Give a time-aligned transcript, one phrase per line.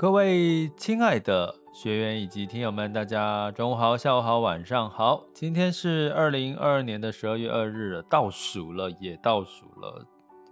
[0.00, 5.26] 各位亲爱的学员以及听友们，大家中午好、下午好、晚上好。
[5.34, 10.02] 今天是二零二二年的十二月二日了，倒数了，也倒数了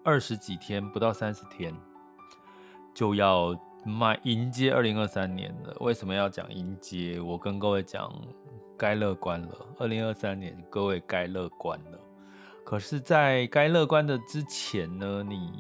[0.05, 1.75] 二十几天，不到三十天，
[2.93, 5.75] 就要迈迎接二零二三年了。
[5.81, 7.19] 为什么要讲迎接？
[7.19, 8.13] 我跟各位讲，
[8.77, 9.67] 该乐观了。
[9.79, 11.99] 二零二三年，各位该乐观了。
[12.67, 15.51] 可是，在该乐观的之前呢，你。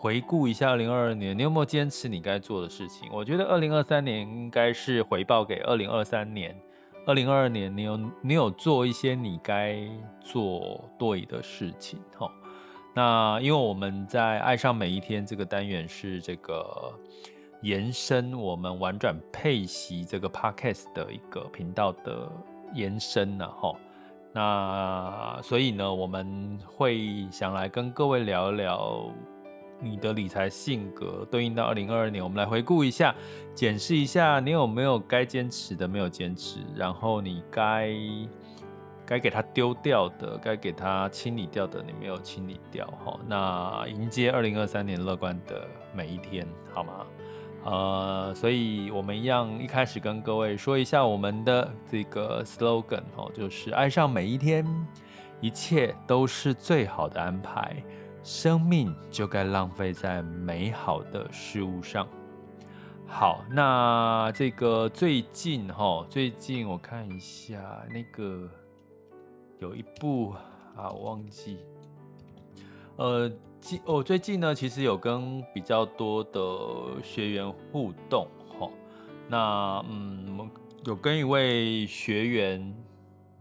[0.00, 3.06] 回顾一下二零二二年，你有没有坚持你该做的事情？
[3.12, 6.58] 我觉得二零二三年应该是回报给二零二三年。
[7.06, 9.78] 二零二二年，你有你有做一些你该
[10.22, 12.30] 做对的事情，齁。
[12.94, 16.90] 那因为我们在爱上每一天这个单元是这个
[17.60, 22.26] 延伸我们玩转配息这个 podcast 的一个频道的
[22.72, 23.76] 延伸呢，齁。
[24.32, 29.04] 那所以呢，我们会想来跟各位聊一聊。
[29.80, 33.14] 你的理财性格对应到二零二二年，我们来回顾一下，
[33.54, 37.90] 检视一下你有没有该坚持的没有坚持，然后你该
[39.06, 43.18] 该给它丢掉的，该给它清理掉的，你没有清理掉哈。
[43.26, 47.06] 那迎接二零二三年乐观的每一天，好吗？
[47.62, 54.64] 呃，所以我们一样一开始跟各位说一下我们的这个 slogan 哈，就是爱上每一天，
[55.40, 57.76] 一切都是最好的安排。
[58.22, 62.06] 生命就该浪费在美好的事物上。
[63.06, 67.58] 好，那这个最近哈，最近我看一下
[67.92, 68.48] 那个
[69.58, 70.34] 有一部
[70.76, 71.58] 啊，我忘记。
[72.96, 78.70] 呃，近哦，最近呢，其实有跟比较多的学员互动哈。
[79.28, 80.50] 那嗯，
[80.84, 82.74] 有跟一位学员。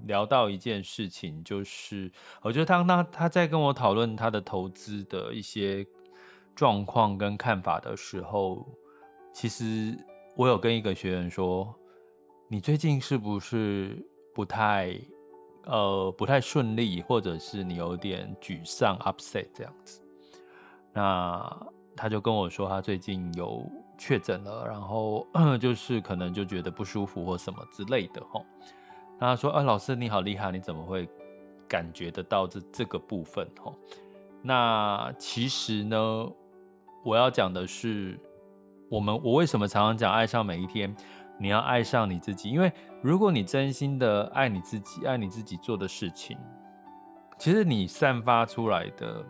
[0.06, 2.12] 聊到一件事情，就是
[2.42, 5.86] 我觉得当他他在跟我讨论他的投资的一些
[6.56, 8.68] 状况跟看法的时候，
[9.34, 9.98] 其实
[10.36, 11.74] 我有跟一个学员说
[12.48, 15.00] ：“你最近是不是不太
[15.66, 20.02] 呃不太顺利，或者是你有点沮丧 upset 这样子？”
[20.94, 25.28] 那他就跟我说，他最近有确诊了，然后
[25.60, 28.22] 就是可能就觉得不舒服或什么之类的
[29.20, 31.08] 他说：“啊，老师你好厉害，你怎么会
[31.68, 33.46] 感觉得到这这个部分？
[33.66, 33.76] 哦，
[34.42, 36.32] 那其实呢，
[37.04, 38.18] 我要讲的是，
[38.90, 40.96] 我们我为什么常常讲爱上每一天？
[41.38, 42.72] 你要爱上你自己，因为
[43.02, 46.38] 如果你真心的爱你自己，爱你自己做的事情，
[47.38, 49.26] 其实你散发出来的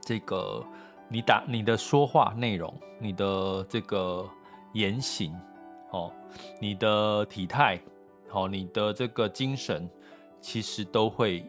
[0.00, 0.64] 这个，
[1.08, 4.26] 你打你的说话内容，你的这个
[4.72, 5.38] 言行，
[5.90, 6.10] 哦，
[6.58, 7.78] 你的体态。”
[8.32, 9.86] 好，你的这个精神
[10.40, 11.44] 其实都会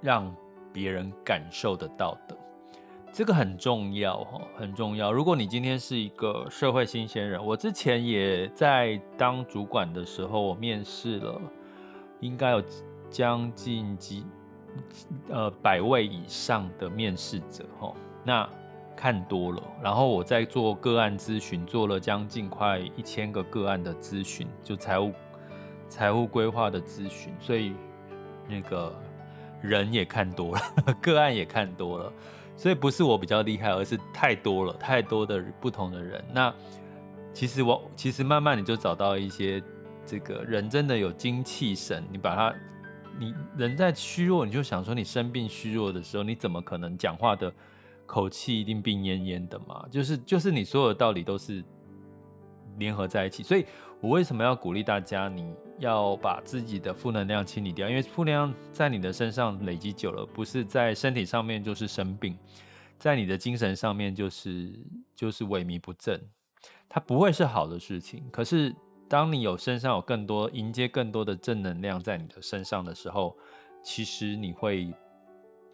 [0.00, 0.34] 让
[0.72, 2.36] 别人感受得到的，
[3.12, 5.12] 这个很重要哈，很重要。
[5.12, 11.40] 如果你今天是一个社会新鲜人，我之前也在当主管的时候，我面试了，
[12.18, 12.60] 应该有
[13.08, 14.26] 将近几
[15.28, 18.50] 呃百位以上的面试者哈，那
[18.96, 25.12] 看多了，然后我在做个案咨询，做了将近快一千个个案的咨询，就财务。
[25.88, 27.72] 财务规划的咨询，所以
[28.48, 28.94] 那个
[29.62, 30.62] 人也看多了，
[31.00, 32.12] 个案也看多了，
[32.56, 36.24] 所以不是我比较厉害，而是太多了，太多的不同的人。
[36.32, 36.54] 那
[37.32, 39.62] 其实我其实慢慢你就找到一些
[40.04, 42.54] 这个人真的有精气神，你把他，
[43.18, 47.52] 你人在虚弱，你就想说你生病虚弱的时候，你怎么可能讲话的
[48.06, 49.84] 口气一定病恹恹的嘛？
[49.90, 51.62] 就是就是你所有的道理都是
[52.78, 53.66] 联合在一起，所以
[54.00, 55.54] 我为什么要鼓励大家你？
[55.78, 62.36] 要把自己的负能量清理掉，因为负能量在你的身上累积久了，不是在身体上面就是生病，
[62.98, 64.76] 在你的精神上面就是
[65.14, 66.20] 就是萎靡不振，
[66.88, 68.28] 它不会是好的事情。
[68.32, 68.74] 可是
[69.08, 73.36] 当你有身上有更多迎接更多的正能量在你的身上的时候，
[73.80, 74.92] 其实你会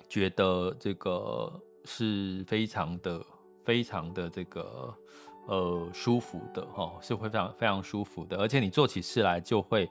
[0.07, 1.51] 觉得这个
[1.87, 3.25] 是非常的
[3.65, 4.95] 非常的这个
[5.47, 9.91] 呃舒服的哈，是会非常非常舒服的，而且你做起事来就会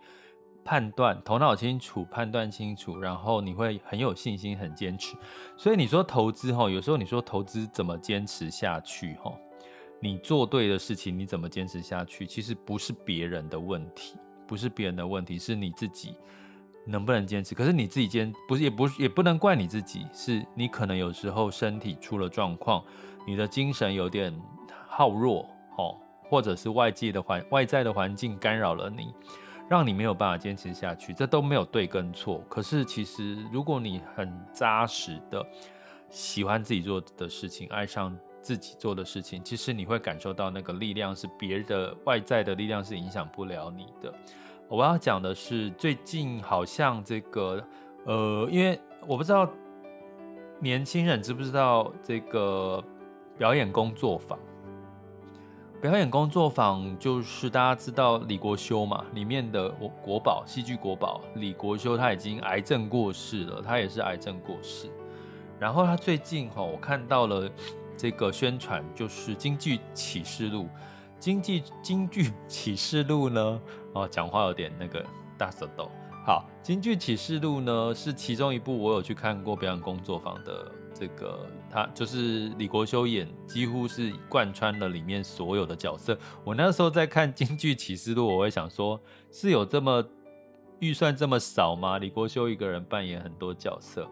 [0.65, 5.15] 判断头脑清楚，判断清楚，然后你会很有信心，很坚持。
[5.57, 9.31] 所以你说投资哈，有时候你说投资怎么坚持下去哈？
[9.99, 12.25] 你做对的事情，你怎么坚持下去？
[12.25, 16.15] 其实不是别人的问题，不是别人的问题，是你自己
[16.85, 17.55] 能不能坚持。
[17.55, 22.83] 可是你自己坚不是，也不也不能怪你自己，是你可能有时候身体出了状况，
[23.25, 24.33] 你的精神有点
[24.95, 25.97] 耗弱，哦，
[26.29, 29.13] 或者是外界的环外在的环境干扰了你，
[29.69, 31.13] 让你没有办法坚持下去。
[31.13, 32.43] 这都没有对跟错。
[32.49, 35.45] 可是其实如果你很扎实的
[36.09, 38.17] 喜欢自己做的事情，爱上。
[38.43, 44.13] 自己做的事情，其实你会感受到那个力量是别的外在的力量是影响不了你的。
[44.67, 47.65] 我要讲的是，最近好像这个
[48.03, 49.49] 呃，因为我不知道
[50.59, 52.83] 年轻人知不知道这个
[53.37, 54.37] 表演工作坊。
[55.83, 59.67] 表演工作坊就是大家知道李国修嘛，里面的
[60.01, 64.89] 国宝戏剧国宝李国修，他已经癌症过世了，他也是癌症过世。
[65.59, 67.51] 然后他最近哈，我看到了。
[67.95, 70.63] 这个宣传就是《京剧启示录》，
[71.19, 73.61] 京剧京剧启示录呢，
[73.93, 75.05] 哦，讲话有点那个
[75.37, 75.91] 大舌头。
[76.25, 86.15] 好，《京剧启示录》呢是其中一部我有去看过表演工作坊的，这个他就是李国修演，几乎是贯穿了里面所有的角色。
[86.43, 90.05] 我那时候在看《京剧启示录》，我会想说，是有这么
[90.79, 91.97] 预算这么少吗？
[91.97, 94.07] 李国修一个人扮演很多角色。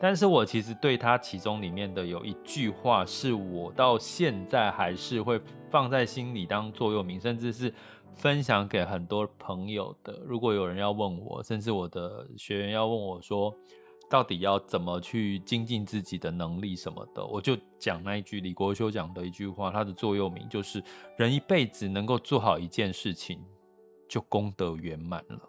[0.00, 5.38] 但是我其实对他其中里面的有一句话，是我到现在还是会
[5.70, 7.72] 放在心里当座右铭，甚至是
[8.14, 10.18] 分享给很多朋友的。
[10.26, 13.54] 如果有人要问我，甚至我的学员要问我说，
[14.12, 20.84] 到底要怎么去精进自己的能力什么的，我就讲那一句李国修讲的一句话，他的座右铭就是：
[21.16, 23.42] 人一辈子能够做好一件事情，
[24.06, 25.40] 就功德圆满了。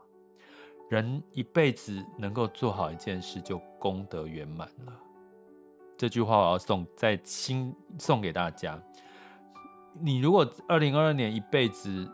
[0.90, 4.94] 人一辈子能够做好一件事，就功德圆满了。
[5.98, 8.82] 这句话我要送在心，送给大家。
[10.00, 12.10] 你如果二零二二年一辈子，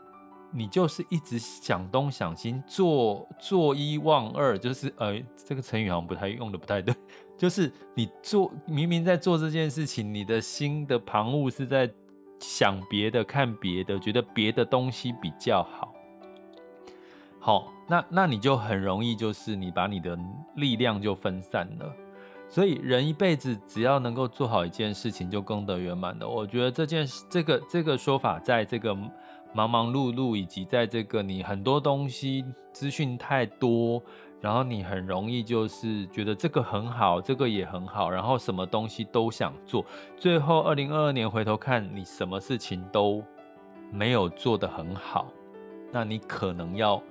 [0.52, 6.94] 你就是一直想东想西，做做一忘二，就是呃，这个成语好像不太用的不太对，
[7.38, 11.90] 就是你做明明在做这件事情，你的心的旁骛是在
[12.40, 15.94] 想别的、看别的，觉得别的东西比较好。
[17.40, 20.18] 好，那那你就很容易，就是你把你的
[20.56, 21.94] 力量就分散了。
[22.50, 26.28] 所以人一辈子只要能够做好一件事情，就功德圆满了。
[26.28, 28.98] 我觉得这件事，这个这个说法，在这个
[29.54, 34.02] 忙忙碌碌，以及在这个你很多东西资讯太多，
[34.42, 39.86] 然后你很容易就是觉得这个很好，这个也很好，然后什么东西都想做，
[40.18, 43.24] 最后二零二二年回头看你什么事情都
[43.92, 45.28] 没有做得很好，
[45.92, 47.02] 那你可能要。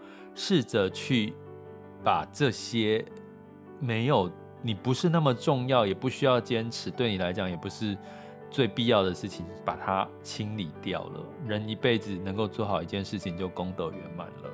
[0.40, 1.34] 试着去
[2.04, 3.04] 把这些
[3.80, 4.30] 没有
[4.62, 7.98] 你不是那么重要，也不需要坚持，对你来讲也不是
[8.50, 11.20] 最必要的事情，把它清理掉了。
[11.46, 14.50] 人一辈子能够做好一件事情，就功德圆满了。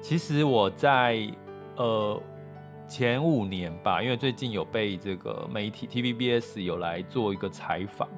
[0.00, 1.26] 其实我在
[1.76, 2.20] 呃
[2.88, 8.08] 前五年吧，因为最近有被这个媒体 TVBS 有来做一个采访，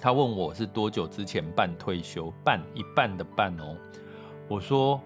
[0.00, 3.76] 他问我是多久之前办退休，办一半的办哦，
[4.48, 5.00] 我说。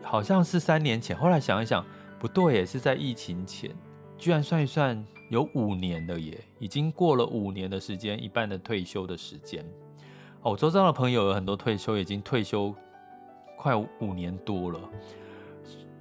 [0.00, 1.84] 好像是三年前，后来想一想，
[2.20, 3.74] 不对耶，是在疫情前，
[4.16, 9.64] 居然算一算有五年了耶，已经过了五年的时间，一半的退休的时间。
[10.42, 12.74] 哦，我周遭的朋友有很多退休，已经退休
[13.56, 14.80] 快五年多了。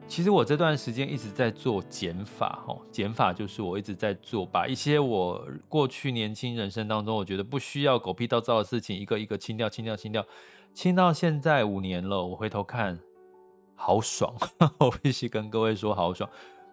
[0.08, 10.26] 其实我这段时间一直在做减法，哦，减法就是我一直在做，把一些我过去年轻人生当中，我觉得不需要狗屁倒灶的事情，一个一个清掉，清掉，清掉，
[10.74, 12.98] 清到现在五年了，我回头看。
[13.80, 14.34] 好爽，
[14.80, 16.28] 我必须跟各位说好爽。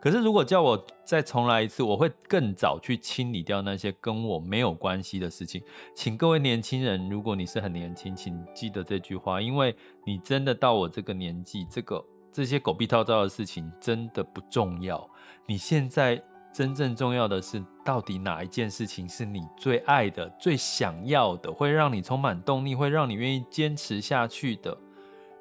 [0.04, 5.62] 可是如果叫我再重来一次，我会更早去清理掉那些跟我没有关系的事情。
[5.94, 15.08] 请各位年轻人，如果你是很年轻，请记得这句话，因为你真的到我这个年纪，这个这些狗屁倒灶的事情真的不重要。
[15.46, 24.76] 你现在真正重要的是，到底哪一件事情是你最爱的、最想要的，会让你充满动力，会让你愿意坚持下去的。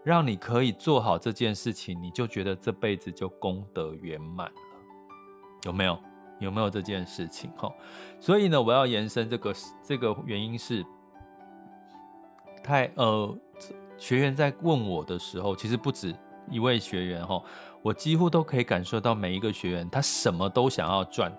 [0.03, 4.53] 让你可以做好这件事情，你就觉得这辈子就功德圆满了，
[5.63, 5.97] 有没有？
[6.39, 7.49] 有没有这件事情？
[7.55, 7.71] 哈，
[8.19, 10.83] 所以呢，我要延伸这个这个原因是，
[12.61, 13.37] 太呃，
[13.97, 16.13] 学员在问我的时候，其实不止
[16.49, 17.41] 一位学员哈，
[17.81, 21.31] 我几乎都可以感受到每一个学员他什么都想要赚，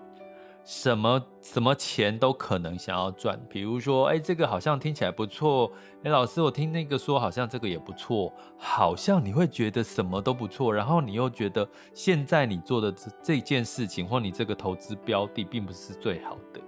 [0.65, 5.71] 什么什么钱都可能想要赚，比如说，哎，这个好像听起来不错，
[6.03, 16.59] 哎，老师，我听那个说好像这个也不错，好像你会觉得什么都不错，然后你又觉得现在你做的这这件事情或你这个投资标的并不是最好的，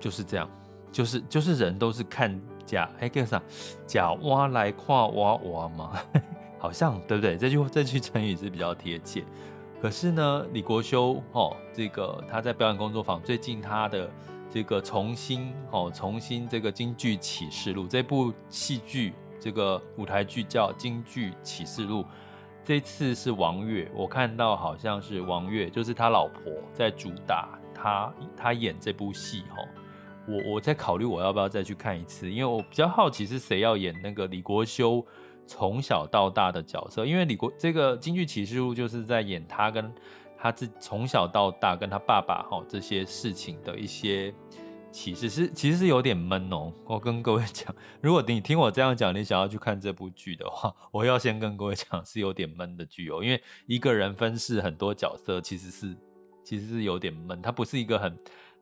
[0.00, 0.50] 就是这样，
[0.90, 3.40] 就是就是人都是看假，哎，干啥？
[3.86, 5.92] 假挖来跨挖挖嘛，
[6.58, 7.36] 好像对不对？
[7.38, 9.24] 这句这句成语是比较贴切。
[9.80, 14.10] 可是呢，李国修哦，这个他在表演工作坊最近他的
[14.50, 22.04] 这个重新哦，重新这个京剧启示录这部戏剧，这个舞台剧叫京剧启示录。
[22.64, 29.68] 这次是王越，我看到好像是王越，就是他老婆在主打他他演这部戏哦。
[30.26, 35.06] 我我在考虑我要不要再去看一次，因为我比较好奇是谁要演那个李国修。
[35.46, 39.92] 从小到大的角色，因为李国这个京剧启示录就是在演他跟
[40.36, 44.34] 他自从小到大跟他爸爸哈这些事情的一些
[44.90, 46.72] 启示，是其实是有点闷哦。
[46.84, 55.96] 我跟各位 讲，如果你听我这样讲，你想要去看这部剧的话，我要先跟各位讲是有点闷的剧哦，因为一个人分饰很多角色，其实是
[56.42, 58.18] 其实是有点闷，它不是一个很。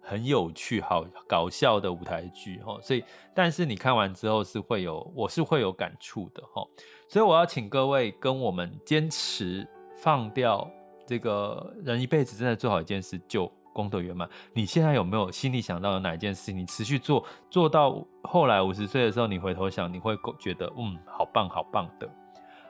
[0.06, 3.02] 很有趣、好搞笑的舞台剧哈，所以
[3.34, 6.62] 但是你看完之后是会有，我是会有感触的哈，
[7.08, 10.70] 所以我要请各位跟我们坚持放掉
[11.06, 14.28] 这个人一辈子真的做好一件事就功德圆满。
[14.52, 22.06] 你现在有没有心里想到的哪一件事，你持续做做到后来五十岁的时候，你回头想，你会觉得嗯，好棒好棒的。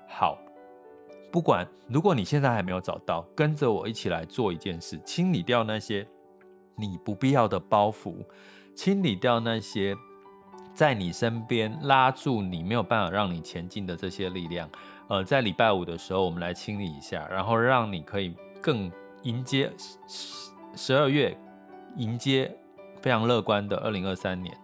[0.06, 0.38] 好，
[1.32, 6.06] 不管如果你现在还没有找到，跟着我一起来做一件事，清理掉那些。
[6.76, 8.16] 你不必要的包袱，
[8.74, 9.96] 清理掉那些
[10.74, 14.68] 在你身边拉住你没有办法让你前进的这些力量。
[15.06, 18.90] 呃，在礼拜五的时候，我们来清理一下，然后让你可以更
[19.22, 19.70] 迎接
[20.08, 21.36] 十十二月，
[21.96, 22.52] 迎接
[23.00, 24.56] 非常乐观的二零二三年。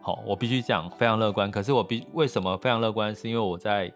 [0.00, 1.50] 好，我必须讲非常乐观。
[1.50, 3.14] 可是我必为什么非常乐观？
[3.14, 3.92] 是因为我在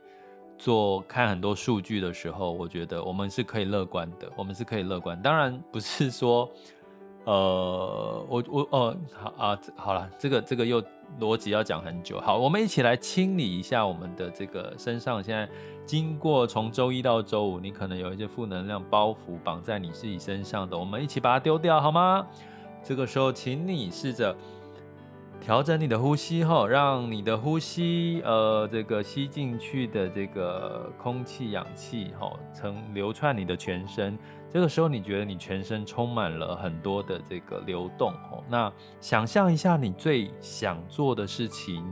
[0.59, 5.19] 做看很多数据的时候，我觉得我们是可以乐观的，我们是可以乐观。
[5.23, 6.51] 当然不是说。
[7.25, 10.83] 呃，我我哦，好啊，好了，这个这个又
[11.21, 12.21] 逻辑要讲很久。
[12.21, 15.23] 好，我们一起来清理一下我们的这个身上。
[15.23, 15.49] 现在
[15.87, 22.27] 经过从周一到周五，你可能有一些负能量包袱绑在你自己身上的，我们一起把它丢掉好吗？
[22.83, 24.37] 这个时候，请你试着。
[25.41, 34.19] 调整你的呼吸后，让你的呼吸，呃，这个吸进去的这个空气、氧气，吼，曾流窜你的全身。
[34.55, 38.41] 这个时候，你觉得你全身充满了很多的这个流动，哦。
[38.49, 41.85] 那想象一下，你最想做的事情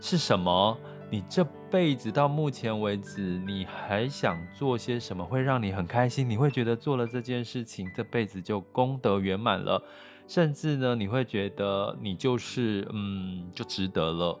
[0.00, 0.74] 是什么？
[1.10, 6.26] 你这辈子到目前为止，你还想做些什么会让你很开心？
[6.26, 9.82] 你会觉得做了这件事情，这辈子就功德圆满了。
[10.26, 14.40] 甚至呢，你会觉得你就是嗯，就值得了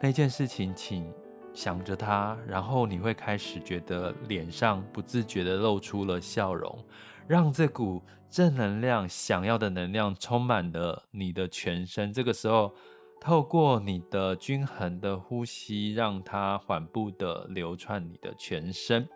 [0.00, 1.12] 那件事情，请
[1.54, 6.78] 想着它，然后你会开始觉得脸上不自觉地露出了笑容，
[7.26, 12.12] 让这股正能量、想要的能量充满了你的全身。
[12.12, 12.74] 这个时候，
[13.20, 19.08] 透过你的均衡的呼吸，让它缓步地流窜你的全身。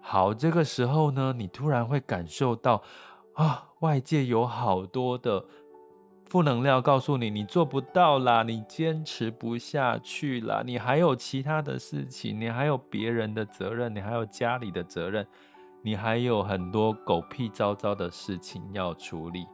[0.00, 2.82] 好，这个时候呢，你突然会感受到。
[3.34, 5.44] 啊，外界有好多的
[6.34, 15.24] 负能量告诉你，你做不到啦，你坚持不下去啦，你还有其他的事情，你还有别人的责任，你还有家里的责任，
[15.80, 19.46] 你还有很多狗屁糟糟的事情要处理。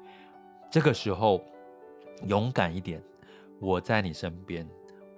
[0.71, 1.43] 这个时候，
[2.27, 3.03] 勇敢一点，
[3.61, 4.67] 我在你身边，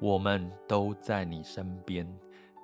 [0.01, 2.05] 我们都在你身边。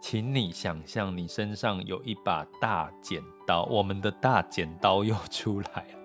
[0.03, 5.98] 请你想象，你身上有一把大剪刀，我们的大剪刀又出来了。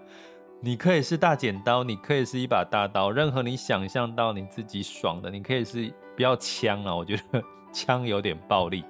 [0.66, 7.44] 你可以是大剪刀，你可以是一把大刀，任何你想象到你自己爽的，你可以是不要枪啊，我觉得
[7.74, 8.86] 枪有点暴力。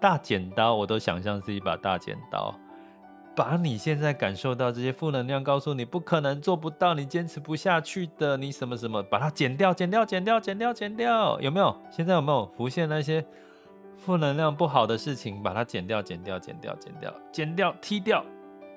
[0.00, 2.54] 大剪刀我都想象是一把大剪刀，
[3.34, 11.76] 把你现在感受到这些负能量告诉你不可能做不到，你坚持不下去的，你什么什么，把它剪掉，剪掉，剪掉，剪掉，剪掉，有没有？
[11.90, 13.26] 现在有没有浮现那些？
[13.96, 18.24] 负能量不好的事情，把它剪掉，剪掉，剪掉，剪掉，剪掉，踢掉，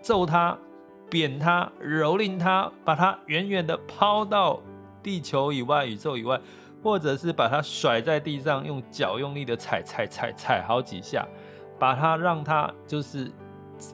[0.02, 0.58] 揍它，
[1.10, 4.62] 扁它，蹂躏它，把它远远的抛到
[5.02, 6.40] 地球以外、宇宙以外，
[6.84, 11.28] 或者是把它甩在地上，用脚用力的踩踩踩踩好几下，
[11.78, 13.32] 把它让它就是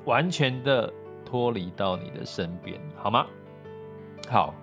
[0.04, 0.92] 完全的
[1.26, 3.26] 脱离到你的身边，好吗？
[4.30, 4.54] 好，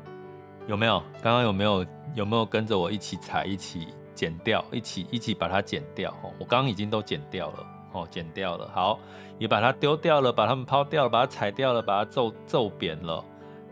[0.67, 1.03] 有没有？
[1.23, 1.85] 刚刚有没有？
[2.15, 3.89] 有没有跟着我一起踩一起？
[4.15, 6.31] 剪掉，一起一起把它剪掉哦！
[6.39, 8.69] 我刚刚已经都剪掉了哦，剪掉了。
[8.75, 8.99] 好，
[9.39, 13.25] 也把它丢掉了，把它们抛掉了，把它踩掉了，把它揍揍扁了。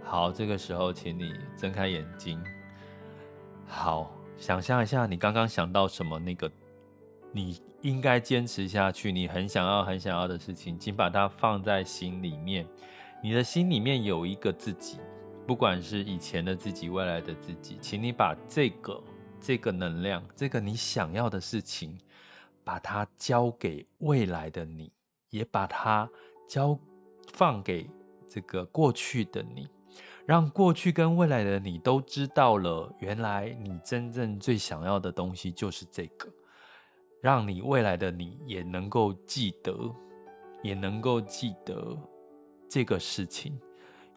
[0.05, 2.43] 好，这个时候请你睁开眼睛。
[3.67, 6.50] 好，想象一下你刚刚想到什么那个
[7.33, 12.67] 你应该坚持下去，你很想要很想要的事情，请把它放在心里面。
[13.23, 14.99] 你的心里面有一个自己，
[15.47, 19.03] 不管是以前的自己、未来的自己，请你把这个
[19.41, 21.97] 这个能量、这个你想要的事情，
[22.64, 24.93] 把它交给未来的你，
[25.31, 26.09] 也把它
[26.49, 26.79] 交
[27.33, 27.88] 放给
[28.29, 29.69] 这个过去的你，
[30.26, 36.29] 让过去跟未来的你都知道了，原来你真正最想要的东西就是这个，
[37.21, 39.73] 让你未来的你也能够记得，
[40.62, 41.97] 也能够记得
[42.69, 43.59] 这个事情，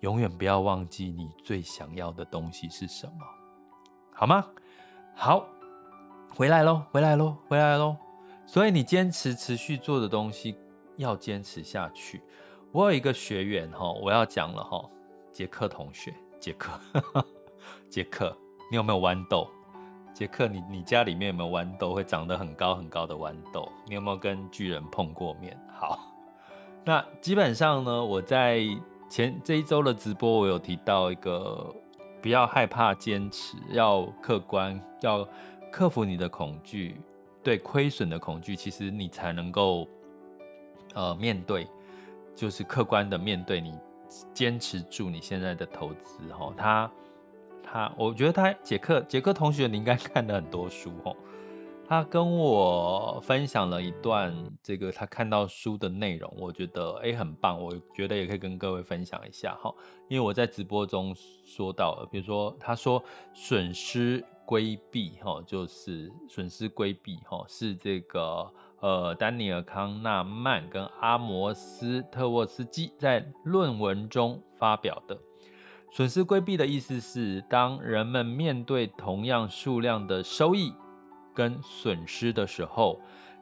[0.01, 3.25] 永远不要忘记你最想要的东西是什么，
[4.13, 4.45] 好吗？
[5.15, 5.47] 好，
[6.35, 8.02] 回来喽，回来喽，回来喽。
[8.45, 10.55] 所以你坚持持续做的东西
[10.97, 12.21] 要坚持下去。
[12.71, 14.83] 我有一个学员哈，我要讲了哈，
[15.31, 16.71] 杰克同学，杰克，
[17.89, 18.35] 杰克，
[18.69, 19.47] 你有没有豌豆？
[20.13, 21.93] 杰克，你你家里面有没有豌豆？
[21.93, 23.71] 会长得很高很高的豌豆？
[23.87, 25.59] 你有没有跟巨人碰过面？
[25.71, 25.99] 好，
[26.83, 28.61] 那基本上呢，我在
[29.09, 31.73] 前这一周的直播，我有提到一个，
[32.21, 35.27] 不要害怕坚持，要客观，要
[35.71, 36.99] 克服你的恐惧。
[37.43, 39.87] 对亏损的恐惧，其实你才能够，
[40.93, 41.67] 呃，面对，
[42.33, 43.73] 就是客观的面对你，
[44.33, 46.53] 坚持住你现在的投资哈。
[46.55, 46.91] 他
[47.61, 51.15] 他，我觉得他杰克杰克同学，你应该 看了很多书哦。
[51.85, 54.33] 他跟我分享了一段
[54.63, 59.73] 这个他看到书的内容，我觉得诶很棒，我觉得也可以跟各位分享一下哈。
[60.07, 61.13] 因为我在直播中
[61.45, 64.23] 说到了，比如说他说损失。
[64.45, 75.17] 规避哈，就是损失规避哈，是这个呃，丹尼尔·康纳曼跟阿摩斯·特沃斯基在论文中发表的。
[75.91, 80.73] 损失规避的意思是，当人们面对同样数量的收益
[81.33, 82.99] 跟损失的时候，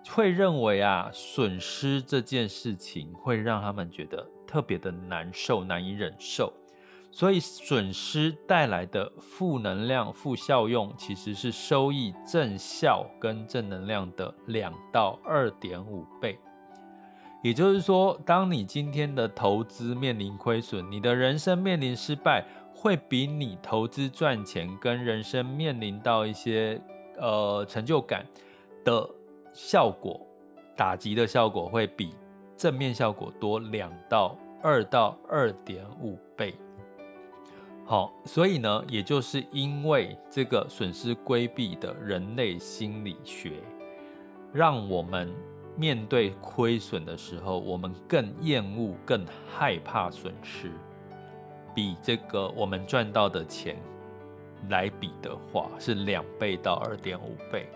[0.09, 6.53] 会认为啊，损失这件事情会让他们觉得特别的难受，难以忍受。
[7.11, 16.39] 所以损失带来的负能量、负效用，其实是收益正效跟正能量的两到二点五倍。
[17.43, 26.79] 也就是说，当你今天的投资面临亏损，你的人生面临失败，会比你投资赚钱跟人生面临到一些
[27.17, 28.25] 呃成就感
[28.85, 29.09] 的
[29.53, 30.21] 效果，
[30.77, 32.13] 打击的效果会比
[32.55, 36.55] 正面效果多两到二到二点五倍。
[37.91, 43.55] 好，所以呢，也就是因为这个损失规避的人类心理学，
[44.53, 45.29] 让我们
[45.75, 50.71] 面对亏损的时候，我们更厌恶、更害怕损失，
[51.75, 53.75] 比这个我们赚到的钱
[54.69, 57.67] 来比的话，是两倍到二点五倍。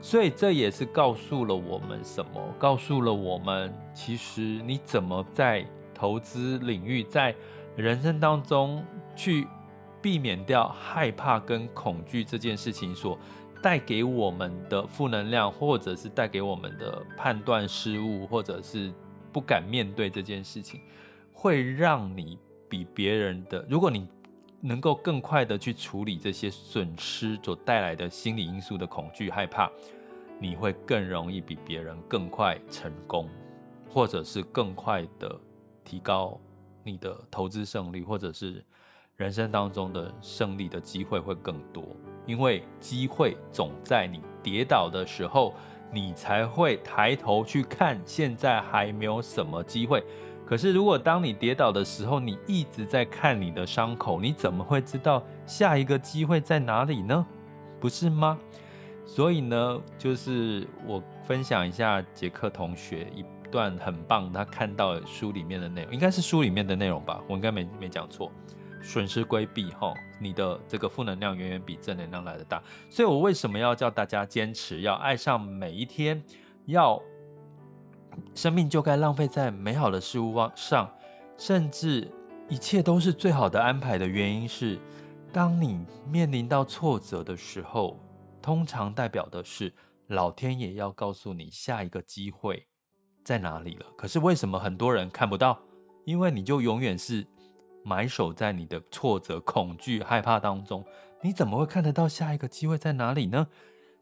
[0.00, 2.40] 所以这也是告诉了我们什么？
[2.60, 7.34] 告诉了我们，其实你怎么在投资领域，在
[7.74, 8.84] 人生当中
[9.18, 9.48] 去
[10.00, 13.18] 避免掉害怕跟恐惧这件事情所
[13.60, 18.94] 带给我们的负能量，或者是带给我们的判断失误，或者是
[19.32, 20.80] 不敢面对这件事情，
[21.32, 24.06] 会让你比别人的，如果你
[24.60, 29.68] 能够更快的去处理这些损失所带来的心理因素的恐惧、害怕，
[30.40, 33.28] 你会更容易比别人更快成功，
[33.90, 35.36] 或者是更快的
[35.82, 36.40] 提高。
[36.84, 38.64] 你的投资胜率，或者是
[39.18, 41.84] 人生当中的胜利的机会会更多，
[42.24, 45.52] 因为机会总在你跌倒的时候，
[45.92, 48.00] 你才会抬头去看。
[48.06, 50.04] 现在还没有什么机会，
[50.46, 57.26] 可是如果当你跌倒的时候，你一直在看你的伤口，你怎么会知道下一个机会在哪里呢？
[57.80, 58.38] 不是吗？
[59.04, 63.24] 所以呢，就是我分享一下杰克同学一。
[63.50, 67.18] 段很棒，他看到书里面的内容，应该是书里面的内容吧？
[67.26, 68.30] 我应该没没讲错。
[68.82, 72.62] 损失规避，哈，你的这个负能量远远比正能量来得大。
[72.88, 76.22] 所以我为什么要叫大家坚持，要爱上每一天，
[76.66, 77.00] 要
[78.34, 80.90] 生命就该浪费在美好的事物上，
[81.36, 82.10] 甚至
[82.48, 84.78] 一切都是最好的安排的原因是，
[85.32, 87.98] 当你面临到挫折的时候，
[88.40, 89.72] 通常代表的是
[90.06, 92.66] 老天爷要告诉你下一个机会。
[93.24, 93.84] 在哪里了？
[93.94, 95.60] 可是为什么很多人看不到？
[96.06, 97.26] 因为你就永远是
[97.88, 100.84] 埋首在你的挫折、恐惧、害怕当中，
[101.22, 103.46] 你怎么会看得到下一个机会在哪里呢？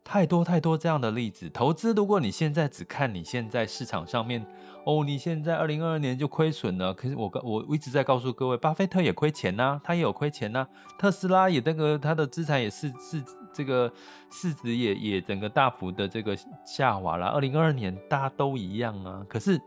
[0.03, 1.51] 太多太多这样的例子。
[1.51, 4.45] 投资，如果你现在只看你现在市场上面，
[4.85, 6.95] 哦，你现在二零二二年就亏损了。
[6.95, 10.65] 可是我我一直在告诉各位，巴菲特也亏钱呐、他也有亏钱呐、
[10.97, 13.21] 特斯拉也那个他的资产也是是
[13.53, 13.93] 这个
[14.31, 17.27] 市值也也整个大幅的这个下滑了。
[17.27, 19.27] 二零二二年大家都一样啊。
[19.29, 19.61] 可是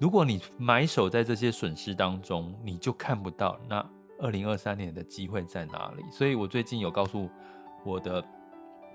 [0.00, 3.84] 如果你埋首在这些损失当中，你就看不到那
[4.18, 6.02] 二零二三年的机会在哪里。
[6.10, 7.28] 所以我最近有告诉
[7.84, 8.24] 我的。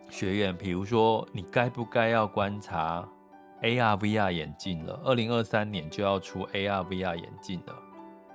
[0.08, 3.04] 学员，比如说，你该不该要观察
[3.64, 5.02] AR、VR 眼镜了？
[5.04, 7.76] 二零二三年就要出 AR、VR 眼镜了，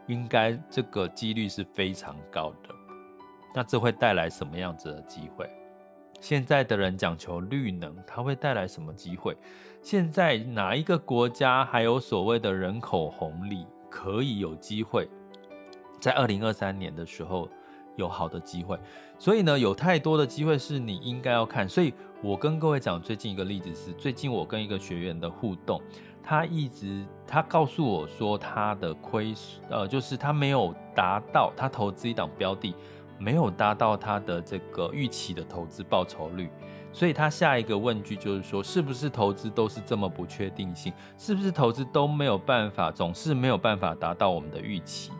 [0.08, 2.74] 应该这个几率是非常高的。
[3.54, 5.48] 那这会带来什么样子的机会？
[6.20, 9.36] 现在的人讲求绿能，它会带来什么机会？
[9.82, 15.08] 现在哪一个国家还有所谓的人口红利，可以有机会
[15.98, 17.48] 在二零二三年的时候？
[17.96, 18.78] 有好的机会，
[19.18, 21.68] 所以呢，有太多的机会是你应该要看。
[21.68, 25.82] 所以我跟各位讲，最近一个例子是，最近我跟一个学员的互动，
[26.22, 32.74] 他一直他告诉我说，他的亏损，呃，就是他没有达到他投资一档标的，
[33.20, 36.48] 没有达到他的这个预期的投资报酬率，
[36.90, 40.92] 所以他下一个问句就是说，是不是投资都是这么不确定性？
[41.18, 45.12] 是不是投资都没有办法，总是没有办法达到我们的预期？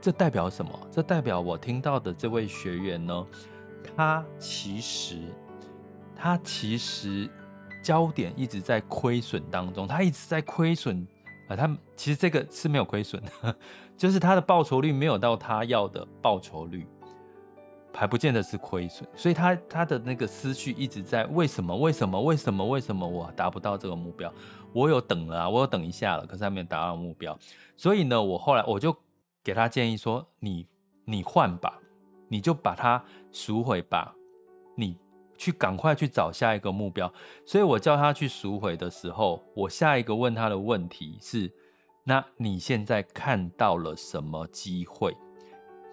[0.00, 0.70] 这代表什么？
[0.90, 3.26] 这代表我听到的这位学员呢，
[3.96, 5.16] 他其实，
[6.14, 7.30] 他其实
[7.82, 11.06] 焦点一直在亏损当中，他一直在亏损
[11.48, 11.56] 啊。
[11.56, 13.56] 他其实这个是没有亏损的，
[13.96, 16.86] 就是他的报酬率没有到他要的报酬率，
[17.94, 19.08] 还不见得是亏损。
[19.14, 21.76] 所以他他的那个思绪一直在为什么？
[21.76, 22.20] 为什么？
[22.20, 22.66] 为什么？
[22.66, 24.32] 为什么我达不到这个目标？
[24.72, 27.38] 我有等了啊，我有等一下了，可是还没有达到目标。
[27.76, 28.96] 所以呢，我后来我就。
[29.44, 30.64] 给他建议说：“你
[31.04, 31.80] 你换吧，
[32.28, 33.02] 你就把它
[33.32, 34.14] 赎回吧，
[34.76, 34.96] 你
[35.36, 37.12] 去赶快去找下一个目标。”
[37.44, 41.52] 所以，我叫他去赎回的时候，我下一个问他的问题是
[42.04, 45.16] ：“那你现在看到了什么机会？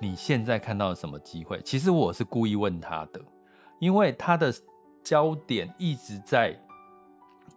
[0.02, 3.22] 你现在看到了什么机会？”其实我是故意问他的，
[3.80, 4.54] 因为他的
[5.04, 6.58] 焦点一直在。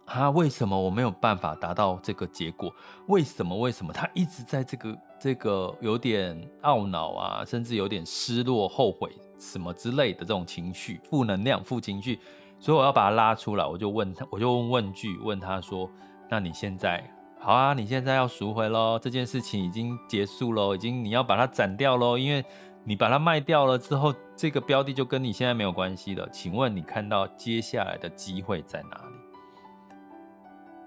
[0.05, 2.69] 他为什么我没有办法达到这个结果？
[3.07, 3.57] 为什么？
[3.57, 3.93] 为什么？
[3.93, 12.19] 他一直在这个这个有点懊恼啊，甚至有点失落、后悔什么之类的这种情绪，负能量、负情绪，
[12.59, 13.65] 所以我要把他拉出来。
[13.65, 15.89] 我就问他，我就问问句，问他说
[16.29, 17.01] ：“那你现在
[17.43, 17.73] 好啊？
[17.73, 18.97] 你现在要赎回喽？
[18.97, 20.73] 这件事情已经结束喽？
[20.73, 22.17] 已经你要把它斩掉喽？
[22.17, 22.41] 因为
[22.85, 26.25] 你把它卖掉了之后，这个标的就跟你现在没有关系了。
[26.29, 29.13] 请问你看到接下来的机会在哪里？”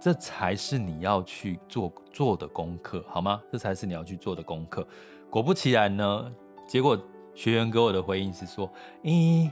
[0.01, 3.39] 这才是你要去做做的功课，好吗？
[3.53, 4.89] 这才是你要去做的功课。
[5.29, 6.33] 果不其然呢，
[6.67, 6.99] 结果
[7.35, 8.67] 学员给我的回应是说
[9.05, 9.51] ：“咦，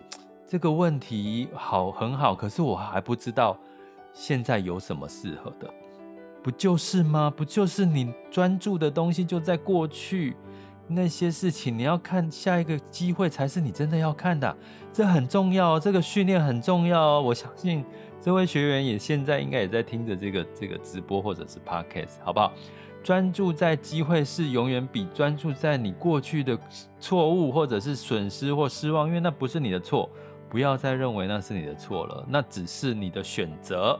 [0.48, 3.58] 这个问题好很好，可是我还不知道
[4.14, 5.68] 现在有什么适合的，
[6.44, 7.32] 不就是吗？
[7.34, 10.36] 不就是你专注的东西就在过去
[10.86, 14.54] 那些事情，你要看下一个机会才是你真的要看的，
[14.92, 17.82] 这很重要，这个训练很重要，我相信。”
[18.20, 22.52] 这位学员也现在应该也在听着这个这个直播或者是 podcast，好不好？
[23.02, 26.58] 专注在机会是永远比专注在你过去的
[26.98, 30.08] 错误或者是损失或失望，因为那不是你的错，
[30.48, 33.98] 不要再认为那是你的错了，那只是你的选择。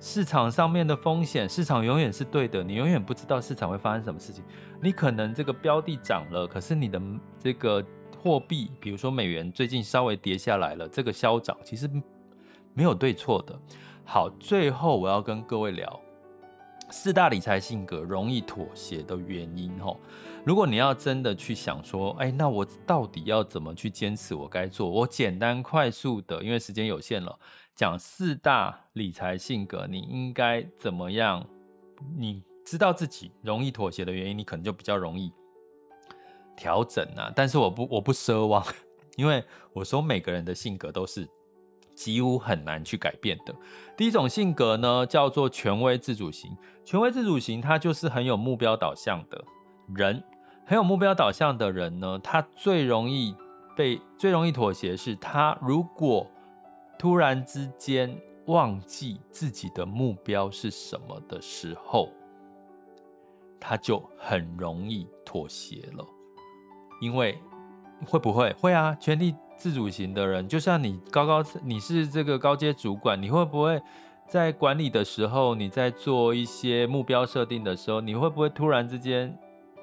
[0.00, 4.44] 市场上面的风险，市场永远是对的，你永远不知道市场会发生什么事情。
[4.80, 7.00] 你可能这个标的涨了，可是你的
[7.38, 7.84] 这个
[8.22, 11.90] 货币，比如说美元最近稍微跌下来了，这个消涨其实。
[12.78, 13.58] 没有对错的。
[14.04, 15.98] 好，最后我要跟各位聊
[16.90, 19.72] 四大理财性格容易妥协的原因。
[19.80, 19.98] 吼，
[20.44, 24.90] 如果你要真的去想说，哎，那我到底要怎么去坚持我该做？
[24.90, 27.38] 我简单快速的，因为时间有限了，
[27.76, 31.46] 讲四大理财性格，你应该怎么样？
[32.16, 35.30] 你知道自己容易妥协的原因，你可能就比较容易
[36.56, 37.30] 调整啊。
[37.36, 38.64] 但是我不，我不奢望，
[39.16, 41.28] 因为我说每个人的性格都是。
[41.94, 43.56] 几乎很难去改变的。
[43.96, 46.54] 第一种性格呢，叫做权威自主型。
[46.84, 49.42] 权威自主型，它就是很有目标导向的
[49.94, 50.22] 人。
[50.66, 53.34] 很有目标导向的人呢，他最容易
[53.74, 56.30] 被最容易妥协，是他如果
[56.98, 62.10] 突然之间忘记自己的目标是什么的时候，
[63.60, 66.06] 他就很容易妥协了。
[67.00, 67.38] 因为
[68.06, 68.52] 会不会？
[68.54, 69.34] 会啊，权力。
[69.58, 73.80] 自主型的人，就像你高高，你是这个高阶主管，你会不会
[74.28, 79.34] 在管理的时候，你在做一些目标设定的时候，你会不会突然之间，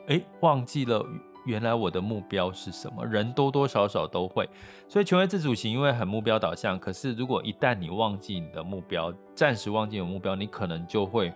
[0.10, 1.04] 哎，忘记了
[1.46, 3.06] 原来我的目标是什么？
[3.06, 4.50] 人多多少少都会，
[4.88, 11.34] 所以权威自主型因为很目标导向，可是如果一旦你忘记你的目标，暂时忘记有目标，你可能就会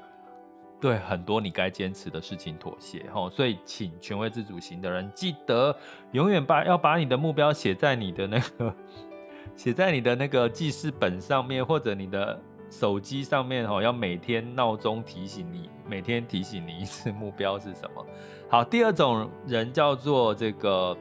[0.80, 3.06] 对很多你该坚持的事情妥协。
[3.14, 5.76] 吼，所以请权威自主型的人记得
[6.12, 8.76] 永远把要把你的目标写在你的那个
[9.56, 12.40] 写在你的那个记事本上面，或者你的。
[12.70, 18.06] 手机上面哦，要每天闹钟提醒你，每天提醒你一次目标是什么。
[18.50, 20.96] 好，第二种人叫做这个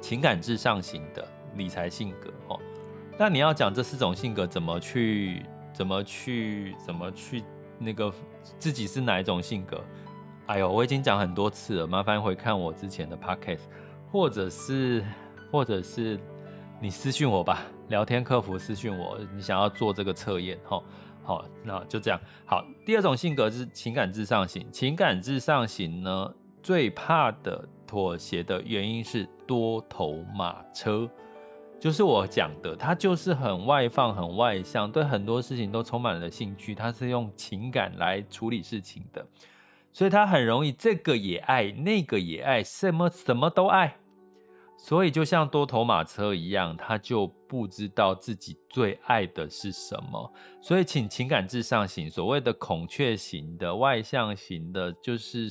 [0.00, 2.60] 情感至上型的理财性格哦。
[3.18, 5.42] 那你要讲这四种性格怎么去，
[5.72, 7.42] 怎么去，怎么去
[7.78, 8.12] 那个
[8.58, 9.82] 自己是哪一种性格？
[10.46, 13.60] 哎呦，我已经讲很多次了，麻烦回看我之前的 podcast，
[14.10, 15.02] 或者是，
[15.50, 16.18] 或者是
[16.80, 17.62] 你私讯我吧。
[17.88, 20.82] 聊天客服私讯我，你想要做这个测验，哈，
[21.22, 22.18] 好，那就这样。
[22.46, 24.66] 好，第二种性格是情感至上型。
[24.72, 31.08] 情感至上型呢，最怕的妥协的原因是多头马车，
[31.78, 39.24] 就是我讲的，他就是很外放、很外向，对很多事情都充满了兴趣，他是用情感来处理事情的，
[39.92, 43.96] 所以他很容易这个也爱，那个也爱，什么什么都爱。
[44.84, 50.30] 所以就像多头马车一样，他就不知道自己最爱的是什么。
[50.60, 55.48] 所以，请情感至上型，所谓的孔雀型的、外向型的，就是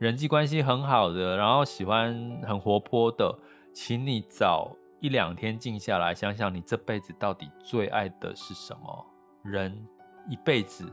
[0.00, 3.32] 人际关系很好的，然后喜欢很活泼的，
[3.72, 9.06] 请你找一两天静下来，想想你这辈子到底最爱的是什么。
[9.44, 9.72] 人
[10.28, 10.84] 一辈子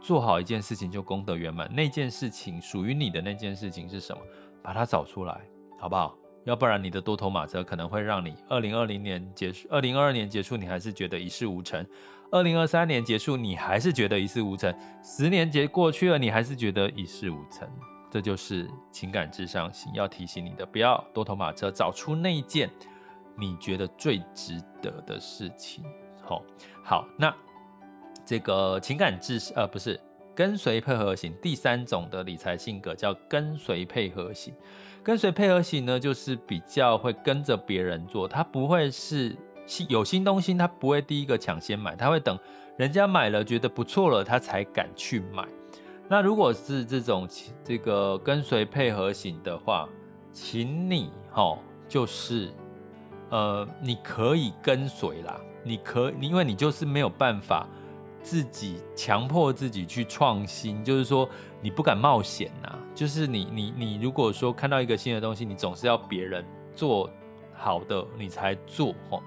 [0.00, 4.20] 做好一件事情就功德圆满，那件事情属于你的那件事情是什么？
[4.60, 5.40] 把它找出来，
[5.78, 6.18] 好不好？
[6.44, 11.86] 要不然你的多头马车可能会让你二零二零年结束，二零二二年结束你还是觉得一事无成，
[12.30, 14.74] 二零二三年结束你还是觉得一事无成，
[15.04, 17.68] 十年节过去了你还是觉得一事无成，
[18.10, 22.68] 这就是情感至上型要提醒你的，不要多头马车，找出那一件
[23.36, 25.84] 你觉得最值得的事情。
[26.22, 26.42] 好，
[26.82, 27.34] 好，那
[28.24, 29.98] 这个情感至呃不是
[30.34, 34.52] 跟随配合型，第三种的理财性格叫跟随配合型。
[35.02, 39.36] 跟随配合型呢，就是比较会跟着别人做，他不会是
[39.66, 42.38] 新有新东西，他不会第一个抢先买，他会等
[42.76, 45.44] 人家买了觉得不错了，他才敢去买。
[46.08, 47.28] 那如果是这种
[47.64, 49.88] 这个跟随配合型的话，
[50.32, 52.52] 请你齁，就是
[53.30, 57.68] 呃，你可以跟随啦，你可你，因为你就是没有办法。
[58.24, 61.28] 自己强迫自己去创新，就是说
[61.60, 62.78] 你不敢冒险呐。
[62.94, 67.10] 就是你你你，如果说看到一个新的东西，你总是要别人做
[67.54, 69.22] 好的你才做吼。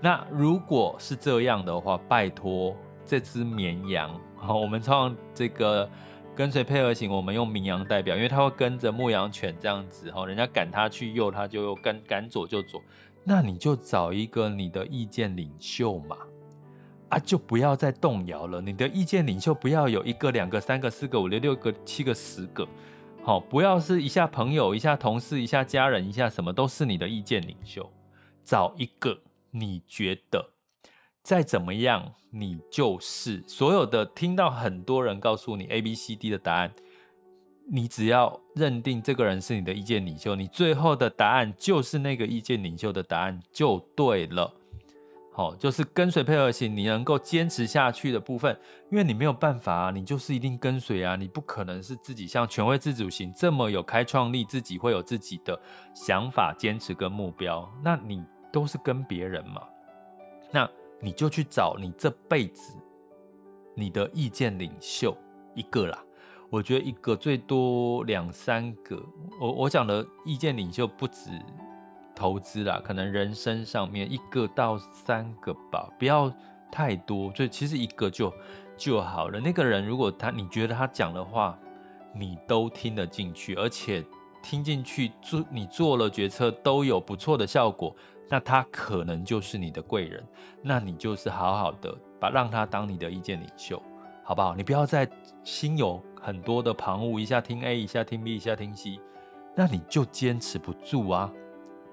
[0.00, 4.14] 那如果是这样的话，拜托这只绵羊，
[4.46, 5.88] 我们创这个
[6.36, 12.80] 跟随配合型，我们用绵羊代表，因为它会跟着牧羊犬这样子吼，人家赶它去右，它就跟赶左就左。
[13.24, 16.16] 那你就找一个你的意见领袖嘛。
[17.08, 18.60] 啊，就不要再动摇了。
[18.60, 22.68] 你的意见领袖不要有一个、两个、三个、四个、五六、六个、七个、十个，
[23.28, 27.86] 好，不要是一下朋友、一下同事、一下家人、一下什么都是你的意见领袖。
[28.42, 30.42] 找一个你觉得
[31.22, 34.06] 再怎么样，你就是所有的。
[34.06, 36.72] 听到很多人告诉你 A、B、C、D 的答案，
[37.70, 44.50] 你只要认定这个人是你的意见领袖，你最后的答案就是那个意见领袖的答案就对了。
[45.38, 48.58] 哦，就是跟随配合型，你能够坚持下去的部分，
[48.90, 55.56] 因为你没有办法啊，你就是一定跟随啊，你不可能是自己像权威自主型这么有开创力，自己会有自己的
[55.94, 59.62] 想法、坚持跟目标，那你都是跟别人嘛，
[60.50, 62.76] 那你就去找你这辈子
[63.76, 65.16] 你的意见领袖
[65.54, 66.04] 一个啦，
[66.50, 69.00] 我觉得一个最多两三个，
[69.40, 71.30] 我我讲的意见领袖不止。
[72.18, 76.32] 投资啦，可能人生上面一个到三个吧，不要
[76.68, 78.32] 太多，所以其实一个就
[78.76, 79.38] 就好了。
[79.38, 81.56] 那个人如果他你觉得他讲的话
[82.12, 84.04] 你都听得进去，而且
[84.42, 87.94] 听进去做你做了决策都有不错的效果，
[88.28, 90.24] 那他可能就是你的贵人。
[90.60, 93.80] 那你就是好好的把让他当你的意见领袖，
[94.24, 94.56] 好不好？
[94.56, 95.08] 你不要再
[95.44, 98.98] 心有很多的旁骛，一下听 A，一下听 B，一下听 C，
[99.54, 101.32] 那你就坚持不住啊。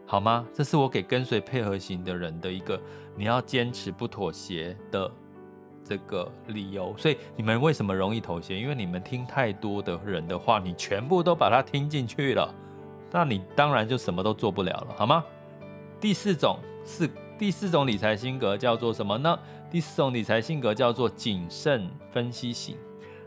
[0.05, 0.45] 好吗？
[0.53, 2.79] 这是我给跟随配合型的人的一个
[3.17, 5.11] 你要坚持不妥协的
[5.83, 6.95] 这个理由。
[6.97, 8.59] 所以你们为什么容易妥协？
[8.59, 12.53] 因为你们听太多的人的话，你全部都把它听进去了，
[13.11, 15.23] 那你当然就什么都做不了了，好吗？
[15.99, 19.39] 第四种是第四种理财性格叫做什么呢？
[19.71, 22.77] 第四种理财性格叫做谨慎分析型。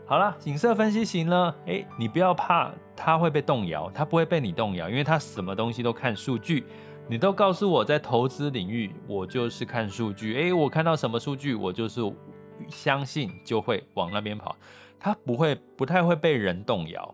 [0.09, 1.53] 好了，景色分析型呢？
[1.67, 6.65] 诶，你不要怕，它会被动摇，它不会被你动摇，因为它什么东西都看数据。
[7.07, 10.33] 你都告诉我在投资领域，我就是看数据。
[10.33, 12.01] 诶，我看到什么数据，我就是
[12.69, 14.55] 相信就会往那边跑，
[14.99, 17.13] 它不会不太会被人动摇。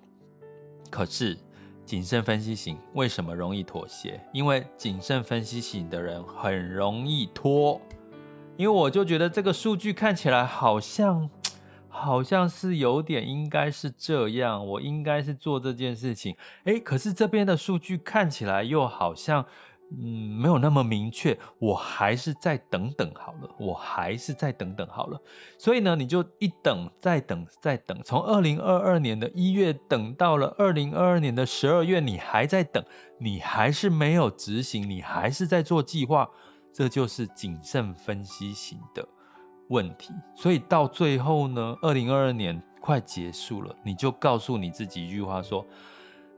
[0.90, 1.38] 可是
[1.84, 4.18] 谨慎分析型为什么容易妥协？
[4.32, 7.82] 因为谨慎分析型的人很容易拖，
[8.56, 11.30] 因为我就觉得这个数据看起来好像。
[11.96, 19.46] 好像是有点，应该是这样，我应该是做这件事情，诶，可是这边的数据看起来又好像，
[19.92, 20.06] 嗯，
[20.40, 25.20] 没有那么明确，我还是再等等好了，我还是再等等好了。
[25.58, 32.84] 所以呢，你就一等再等再等，从二零二二年的一月等到了二零二二年的十二月，你还在等，
[33.20, 36.30] 你还是没有执行，你还是在做计划，
[36.74, 39.08] 这就是谨慎分析型的。
[39.70, 45.66] 问题，所以到最后呢，二零二二年快结束了，你就告诉你自己一句话说：“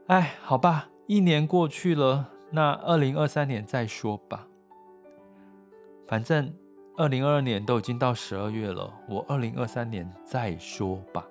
[0.08, 4.48] 哎，好吧，一年过去了，那二零二三年再说吧。
[6.08, 6.54] 反正
[6.96, 11.26] 二零二二年都已经到十二月了，我二零二三年再说吧。”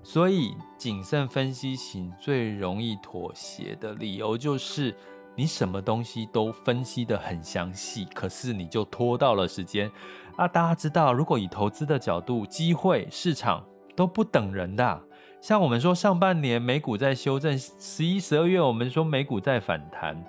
[0.00, 4.94] 所以，谨慎分析型最容易妥协的理由就是，
[5.38, 9.88] 你什么东西都分析得很详细，可是你就拖到了时间。
[10.34, 15.00] 啊，大家知道，如果以投资的角度，机会市场都不等人的。
[15.40, 20.20] 像我们说，上半年美股在修正，十一、十二月我们说美股在反弹，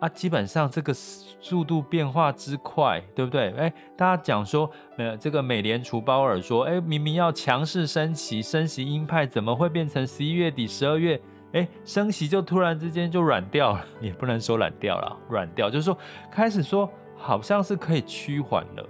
[0.00, 3.50] 啊，基本上这个速度变化之快，对不对？
[3.56, 11.18] 哎，大家讲说，呃，这个美联储鲍尔说，哎，明明要强势升息，升息鹰派，怎么会变成十一月底、十二月，
[11.52, 13.84] 哎，升息就突然之间就软掉了？
[14.00, 15.96] 也不能说软掉了，软掉就是说
[16.30, 18.86] 开始说好像是可以趋缓了。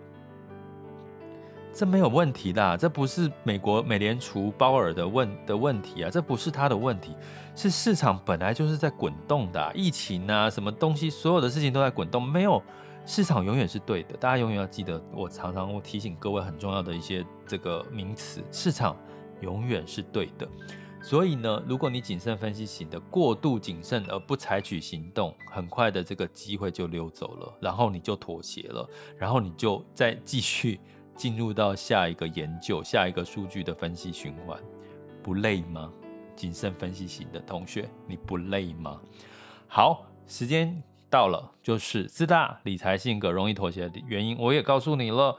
[1.73, 7.15] 这没有问题的，这不是美国美联储鲍尔的问的问题啊，这不是他的问题，
[7.55, 12.61] 是市场本来就是在滚动的，疫情啊，什么东西，所有的事情都在滚动，没有
[13.07, 18.97] 市场永远是对的，大家永远要记得，我常常会提醒各位很重要的一些这个名词，市场
[19.41, 20.49] 永远是对的，
[21.03, 30.81] 所以呢，如果你谨慎分析型的过度谨慎而不采取行动，很快的这个机会就溜走了，然后你就妥协了，然后你就再继续。
[31.17, 34.59] 进入到下一个研究、下一个数据的分析循环，
[35.23, 35.93] 不累吗？
[36.35, 38.99] 谨慎分析型的同学，你不累吗？
[39.69, 45.37] 好，时间到了，就是四大理财性格容易妥协的原因，我也告诉你了。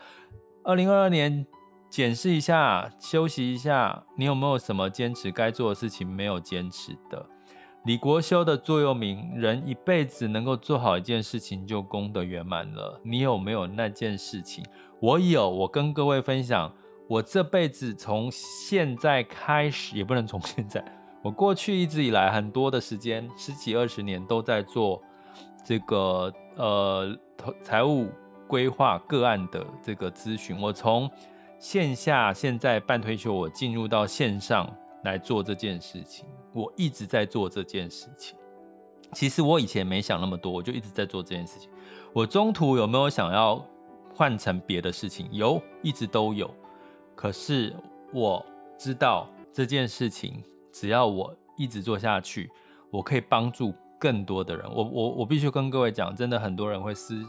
[0.63, 1.47] 二零二二年
[1.91, 7.25] 检视一下，休息一下，你有没有什么坚持该做的事情没有坚持的？
[7.84, 12.97] 李国修的座右铭：人一辈子能够做好一件事情，就功德圆满了。
[13.04, 14.63] 你有没有那件事情？
[15.01, 16.73] 我有，我跟各位分享，
[17.10, 20.82] 我这辈子从现在开始，也不能从现在，
[21.21, 25.01] 我过去一直以来很多的时间，十几二十年都在做
[25.65, 27.13] 这个呃
[27.62, 28.08] 财务
[28.47, 30.58] 规划个案的这个咨询。
[30.62, 31.12] 我从
[31.62, 34.69] 线下现在半退休，我进入到线上
[35.06, 38.38] 来做这件事情，我一直在做这件事情。
[39.13, 41.69] 其实我以前没想那么多，我就一直在做这件事情。
[42.12, 43.65] 我中途有没有想要？
[44.13, 46.54] 换成别的事情，有，一直都有。
[47.15, 47.74] 可是
[48.13, 48.45] 我
[48.78, 52.52] 知道这件事情，只要我一直做下去，
[52.91, 54.69] 我可以帮助更多的人。
[54.69, 57.24] 我我我必须跟各位讲，真的很多人会私，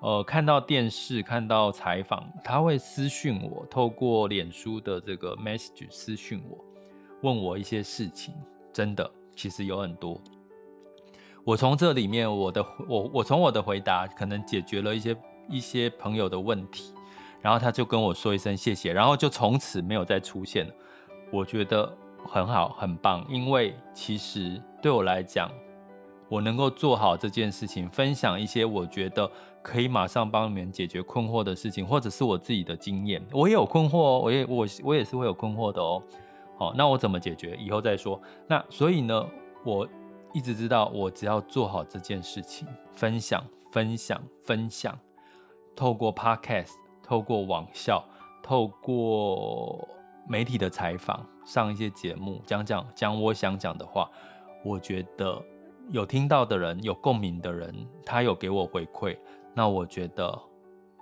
[0.00, 6.64] 呃，看到电视，看到采访，他会私讯我，透过脸书的这个 message 私讯我，
[7.22, 8.34] 问我一些事情。
[8.72, 10.20] 真的，其实有很多。
[11.44, 15.16] 我从这里面，我的我我从我的回答，可能解决了一些。
[15.52, 16.94] 一些朋友的问题，
[17.40, 20.72] 然后他就跟我说一声谢谢，然后就从此没有再出现了。
[21.32, 21.92] 我觉得
[22.24, 25.50] 很好，很棒，因为其实对我来讲，
[26.30, 29.28] 我能够做好这件事情，分享一些我觉得
[29.60, 33.20] 可以马上帮你们解决困惑的事情，或者是我自己的经验。
[33.32, 36.00] 我也有困惑哦，我也我我也是会有困惑的哦。
[36.56, 37.56] 好，那我怎么解决？
[37.56, 38.20] 以后再说。
[38.46, 39.26] 那所以呢，
[39.64, 39.88] 我
[40.32, 44.96] 一直知道，我只要做好这件事情，分享，分享，分享。
[45.74, 48.04] 透过 Podcast，透过网校，
[48.40, 49.88] 透过
[50.28, 54.08] 媒体的采访，上一些节目，讲讲讲我想讲的话。
[54.62, 55.42] 我觉得
[55.90, 57.74] 有听到的人，有共鸣的人，
[58.04, 59.16] 他有给我回馈，
[59.54, 60.38] 那我觉得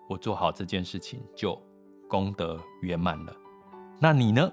[0.09, 1.61] 我做好这件事情就
[2.09, 3.33] 功德圆满了。
[4.01, 4.51] 那你呢？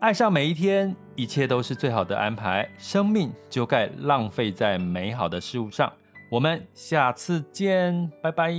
[0.00, 2.68] 爱上每一天，一切都是最好的安排。
[2.76, 5.92] 生命就该浪费在美好的事物上。
[6.28, 8.52] 我们下次见，拜拜。